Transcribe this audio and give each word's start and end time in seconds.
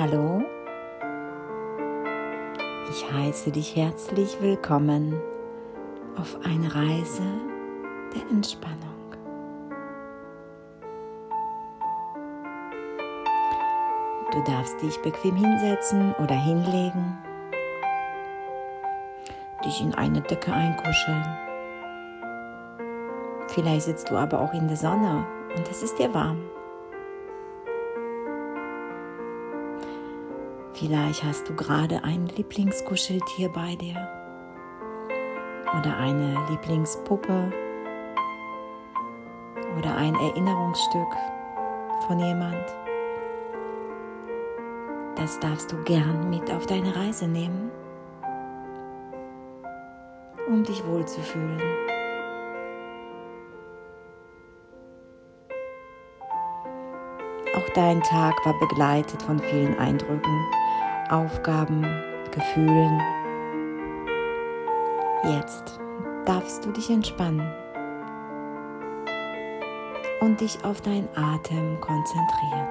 Hallo, 0.00 0.40
ich 2.88 3.12
heiße 3.12 3.50
dich 3.50 3.74
herzlich 3.74 4.40
willkommen 4.40 5.20
auf 6.16 6.38
eine 6.44 6.72
Reise 6.72 7.24
der 8.14 8.22
Entspannung. 8.30 8.78
Du 14.30 14.44
darfst 14.44 14.80
dich 14.82 14.96
bequem 15.02 15.34
hinsetzen 15.34 16.14
oder 16.22 16.36
hinlegen, 16.36 17.18
dich 19.64 19.80
in 19.80 19.94
eine 19.94 20.20
Decke 20.20 20.52
einkuscheln. 20.52 21.26
Vielleicht 23.48 23.86
sitzt 23.86 24.08
du 24.10 24.16
aber 24.16 24.38
auch 24.42 24.54
in 24.54 24.68
der 24.68 24.76
Sonne 24.76 25.26
und 25.56 25.68
es 25.68 25.82
ist 25.82 25.98
dir 25.98 26.14
warm. 26.14 26.38
Vielleicht 30.78 31.24
hast 31.24 31.48
du 31.48 31.56
gerade 31.56 32.04
ein 32.04 32.28
Lieblingskuscheltier 32.36 33.48
bei 33.48 33.74
dir 33.74 33.96
oder 35.76 35.96
eine 35.96 36.36
Lieblingspuppe 36.50 37.52
oder 39.76 39.96
ein 39.96 40.14
Erinnerungsstück 40.14 41.16
von 42.06 42.20
jemand. 42.20 42.64
Das 45.16 45.40
darfst 45.40 45.72
du 45.72 45.82
gern 45.82 46.30
mit 46.30 46.48
auf 46.52 46.66
deine 46.66 46.94
Reise 46.94 47.26
nehmen, 47.26 47.72
um 50.46 50.62
dich 50.62 50.86
wohlzufühlen. 50.86 51.60
Auch 57.56 57.68
dein 57.74 58.00
Tag 58.04 58.46
war 58.46 58.56
begleitet 58.60 59.20
von 59.24 59.40
vielen 59.40 59.76
Eindrücken 59.76 60.46
Aufgaben, 61.10 61.86
Gefühlen. 62.30 63.00
Jetzt 65.24 65.80
darfst 66.24 66.64
du 66.64 66.72
dich 66.72 66.90
entspannen 66.90 67.50
und 70.20 70.40
dich 70.40 70.62
auf 70.64 70.80
deinen 70.80 71.08
Atem 71.16 71.80
konzentrieren. 71.80 72.68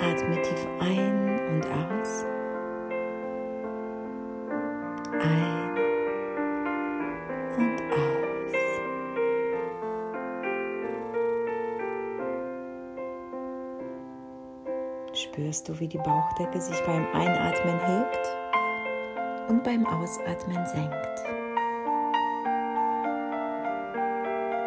Atme 0.00 0.42
tief 0.42 0.66
ein 0.80 1.40
und 1.50 1.66
aus. 1.66 2.24
Ein 5.22 5.49
Spürst 15.12 15.68
du, 15.68 15.78
wie 15.80 15.88
die 15.88 15.98
Bauchdecke 15.98 16.60
sich 16.60 16.80
beim 16.86 17.06
Einatmen 17.12 17.78
hebt 17.80 18.28
und 19.48 19.64
beim 19.64 19.86
Ausatmen 19.86 20.66
senkt. 20.66 21.24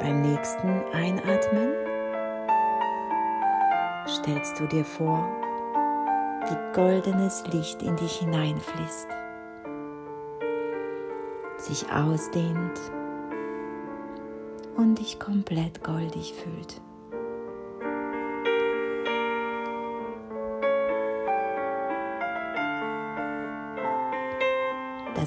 Beim 0.00 0.22
nächsten 0.22 0.84
Einatmen 0.92 1.72
stellst 4.06 4.58
du 4.60 4.66
dir 4.66 4.84
vor, 4.84 5.28
wie 6.48 6.74
goldenes 6.74 7.44
Licht 7.52 7.82
in 7.82 7.96
dich 7.96 8.18
hineinfließt 8.18 9.08
sich 11.68 11.92
ausdehnt 11.92 12.80
und 14.76 14.98
dich 14.98 15.18
komplett 15.18 15.82
goldig 15.82 16.34
fühlt. 16.34 16.80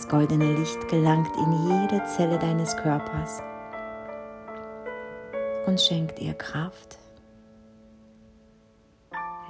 Das 0.00 0.08
goldene 0.08 0.54
Licht 0.54 0.88
gelangt 0.88 1.36
in 1.36 1.52
jede 1.68 2.02
Zelle 2.06 2.38
deines 2.38 2.74
Körpers 2.74 3.42
und 5.66 5.78
schenkt 5.78 6.18
ihr 6.18 6.32
Kraft, 6.32 6.98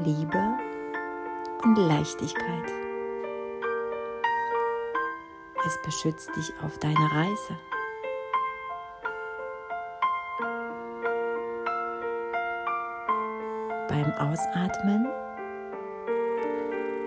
Liebe 0.00 0.58
und 1.62 1.76
Leichtigkeit. 1.76 2.68
Es 5.64 5.78
beschützt 5.84 6.34
dich 6.34 6.52
auf 6.64 6.76
deiner 6.80 7.12
Reise. 7.12 7.56
Beim 13.88 14.12
Ausatmen 14.14 15.06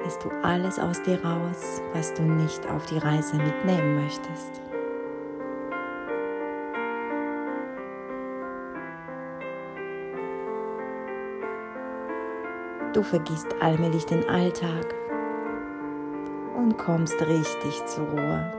lässt 0.04 0.24
du 0.24 0.30
alles 0.42 0.80
aus 0.80 1.02
dir 1.02 1.24
raus, 1.24 1.82
was 1.94 2.14
du 2.14 2.24
nicht 2.24 2.70
auf 2.70 2.86
die 2.86 2.98
Reise 2.98 3.38
mitnehmen 3.38 4.04
möchtest. 4.04 4.62
Du 12.94 13.02
vergisst 13.02 13.48
allmählich 13.60 14.06
den 14.06 14.28
Alltag 14.30 14.94
und 16.56 16.78
kommst 16.78 17.20
richtig 17.22 17.84
zur 17.86 18.06
Ruhe. 18.08 18.54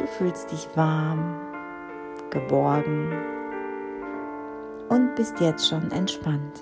Du 0.00 0.06
fühlst 0.06 0.50
dich 0.50 0.68
warm, 0.74 1.36
geborgen 2.30 3.12
und 4.88 5.14
bist 5.14 5.38
jetzt 5.40 5.68
schon 5.68 5.90
entspannt. 5.92 6.60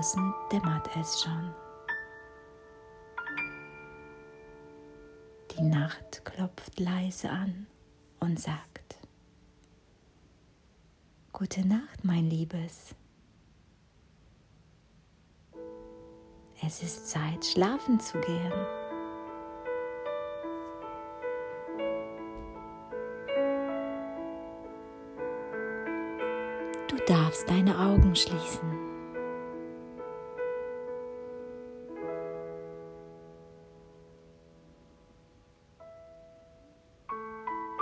Draußen 0.00 0.32
dämmert 0.50 0.88
es 0.98 1.20
schon. 1.20 1.54
Die 5.50 5.62
Nacht 5.62 6.24
klopft 6.24 6.80
leise 6.80 7.28
an 7.28 7.66
und 8.18 8.40
sagt, 8.40 8.96
Gute 11.34 11.68
Nacht, 11.68 12.02
mein 12.02 12.30
Liebes. 12.30 12.94
Es 16.66 16.82
ist 16.82 17.10
Zeit, 17.10 17.44
schlafen 17.44 18.00
zu 18.00 18.18
gehen. 18.20 18.52
Du 26.88 26.96
darfst 27.06 27.50
deine 27.50 27.78
Augen 27.78 28.16
schließen. 28.16 28.89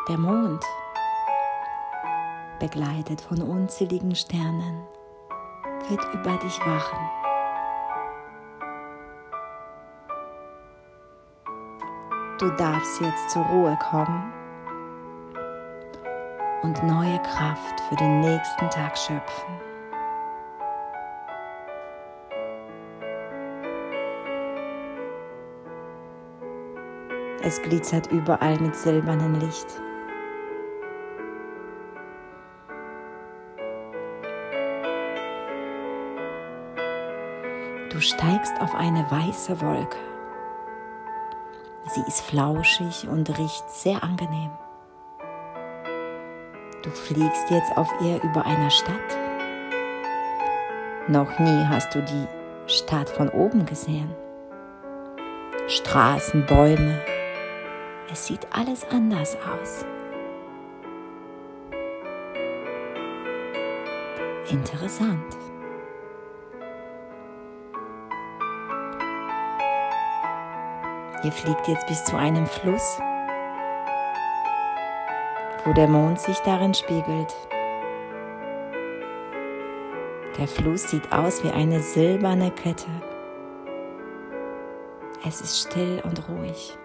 Der 0.09 0.17
Mond, 0.17 0.65
begleitet 2.61 3.21
von 3.21 3.43
unzähligen 3.43 4.15
Sternen, 4.15 4.83
wird 5.91 6.03
über 6.15 6.35
dich 6.39 6.59
wachen. 6.61 6.99
Du 12.39 12.49
darfst 12.57 13.03
jetzt 13.03 13.29
zur 13.29 13.43
Ruhe 13.45 13.79
kommen 13.91 14.33
und 16.63 16.83
neue 16.85 17.21
Kraft 17.21 17.79
für 17.91 17.97
den 17.97 18.21
nächsten 18.21 18.71
Tag 18.71 18.97
schöpfen. 18.97 19.61
Es 27.43 27.61
glitzert 27.61 28.11
überall 28.11 28.59
mit 28.59 28.75
silbernem 28.75 29.35
Licht. 29.35 29.83
Du 37.99 38.03
steigst 38.03 38.61
auf 38.61 38.77
eine 38.77 39.11
weiße 39.11 39.61
Wolke. 39.61 39.99
Sie 41.89 42.01
ist 42.07 42.21
flauschig 42.21 43.09
und 43.09 43.29
riecht 43.37 43.69
sehr 43.69 44.05
angenehm. 44.05 44.53
Du 46.85 46.91
fliegst 46.91 47.51
jetzt 47.51 47.77
auf 47.77 47.93
ihr 48.01 48.23
über 48.23 48.47
einer 48.47 48.71
Stadt. 48.71 49.19
Noch 51.09 51.41
nie 51.41 51.65
hast 51.67 51.93
du 51.93 52.01
die 52.01 52.29
Stadt 52.73 53.11
von 53.11 53.31
oben 53.31 53.67
gesehen. 53.67 54.15
Straßen, 55.67 56.47
Bäume. 56.47 57.01
Es 58.13 58.29
sieht 58.29 58.47
alles 58.53 58.87
anders 58.93 59.37
aus. 59.39 59.85
Interessant. 64.49 65.48
Ihr 71.25 71.33
fliegt 71.33 71.67
jetzt 71.67 71.87
bis 71.89 72.05
zu 72.05 72.17
einem 72.17 72.47
Fluss, 72.47 73.01
wo 75.65 75.73
der 75.73 75.89
Mond 75.89 76.21
sich 76.21 76.39
darin 76.41 76.73
spiegelt. 76.75 77.35
Der 80.39 80.47
Fluss 80.47 80.89
sieht 80.89 81.11
aus 81.13 81.43
wie 81.43 81.51
eine 81.51 81.81
silberne 81.81 82.53
Kette. 82.53 82.87
Es 85.27 85.41
ist 85.41 85.59
still 85.59 86.01
und 86.05 86.29
ruhig. 86.29 86.79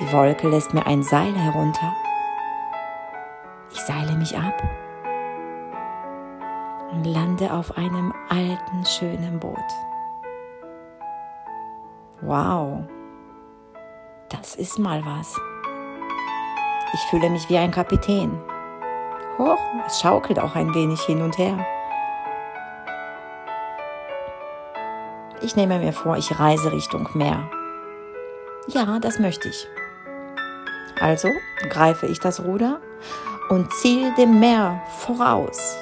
Die 0.00 0.12
Wolke 0.12 0.48
lässt 0.48 0.74
mir 0.74 0.84
ein 0.84 1.04
Seil 1.04 1.34
herunter. 1.34 1.94
Ich 3.70 3.80
seile 3.82 4.16
mich 4.16 4.36
ab 4.36 4.60
lande 7.08 7.52
auf 7.52 7.76
einem 7.76 8.12
alten, 8.28 8.84
schönen 8.84 9.40
Boot. 9.40 9.56
Wow, 12.20 12.84
das 14.28 14.54
ist 14.54 14.78
mal 14.78 15.04
was. 15.04 15.36
Ich 16.92 17.00
fühle 17.10 17.30
mich 17.30 17.48
wie 17.48 17.58
ein 17.58 17.70
Kapitän. 17.70 18.38
Hoch, 19.38 19.58
es 19.86 20.00
schaukelt 20.00 20.38
auch 20.38 20.54
ein 20.54 20.74
wenig 20.74 21.00
hin 21.02 21.22
und 21.22 21.38
her. 21.38 21.58
Ich 25.40 25.54
nehme 25.54 25.78
mir 25.78 25.92
vor, 25.92 26.16
ich 26.16 26.38
reise 26.38 26.72
Richtung 26.72 27.08
Meer. 27.14 27.48
Ja, 28.66 28.98
das 28.98 29.18
möchte 29.18 29.48
ich. 29.48 29.68
Also 31.00 31.28
greife 31.70 32.06
ich 32.06 32.18
das 32.18 32.42
Ruder 32.42 32.80
und 33.48 33.72
ziehe 33.72 34.12
dem 34.16 34.40
Meer 34.40 34.82
voraus. 34.98 35.76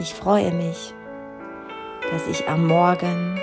Ich 0.00 0.14
freue 0.14 0.50
mich, 0.50 0.94
dass 2.10 2.26
ich 2.26 2.48
am 2.48 2.66
Morgen 2.66 3.38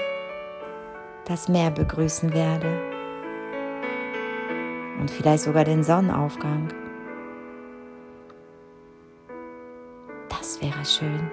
das 1.25 1.47
Meer 1.47 1.69
begrüßen 1.69 2.33
werde 2.33 2.81
und 4.99 5.11
vielleicht 5.11 5.43
sogar 5.43 5.65
den 5.65 5.83
Sonnenaufgang. 5.83 6.69
Das 10.29 10.59
wäre 10.59 10.83
schön. 10.83 11.29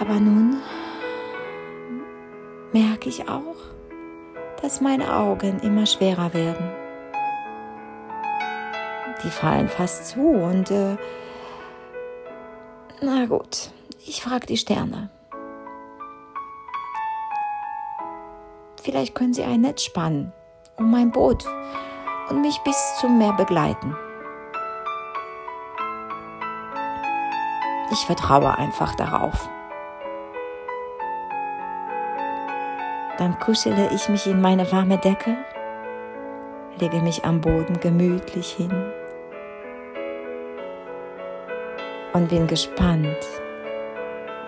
Aber 0.00 0.14
nun 0.20 0.58
merke 2.72 3.08
ich 3.08 3.28
auch, 3.28 3.56
dass 4.62 4.80
meine 4.80 5.12
Augen 5.12 5.58
immer 5.58 5.86
schwerer 5.86 6.32
werden. 6.32 6.79
Die 9.22 9.30
fallen 9.30 9.68
fast 9.68 10.08
zu 10.08 10.20
und 10.20 10.70
äh, 10.70 10.96
na 13.02 13.26
gut, 13.26 13.70
ich 14.06 14.22
frage 14.22 14.46
die 14.46 14.56
Sterne. 14.56 15.10
Vielleicht 18.82 19.14
können 19.14 19.34
sie 19.34 19.44
ein 19.44 19.60
Netz 19.60 19.84
spannen 19.84 20.32
um 20.80 20.90
mein 20.90 21.12
Boot 21.12 21.44
und 22.30 22.40
mich 22.40 22.58
bis 22.60 22.96
zum 22.98 23.18
Meer 23.18 23.34
begleiten. 23.34 23.94
Ich 27.92 28.06
vertraue 28.06 28.56
einfach 28.56 28.94
darauf. 28.94 29.48
Dann 33.18 33.38
kuschele 33.38 33.90
ich 33.92 34.08
mich 34.08 34.26
in 34.26 34.40
meine 34.40 34.72
warme 34.72 34.96
Decke, 34.96 35.36
lege 36.78 37.02
mich 37.02 37.24
am 37.24 37.42
Boden 37.42 37.78
gemütlich 37.80 38.52
hin 38.52 38.89
und 42.12 42.28
bin 42.28 42.46
gespannt, 42.46 43.16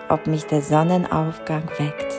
ob 0.09 0.27
mich 0.27 0.45
der 0.45 0.61
Sonnenaufgang 0.61 1.63
weckt. 1.77 2.12